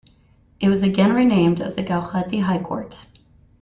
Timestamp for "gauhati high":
1.83-2.63